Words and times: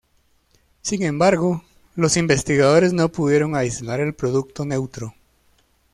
Sin 0.81 1.03
embargo, 1.03 1.63
los 1.93 2.17
investigadores 2.17 2.91
no 2.91 3.09
pudieron 3.11 3.55
aislar 3.55 3.99
el 3.99 4.15
producto 4.15 4.65
neutro. 4.65 5.13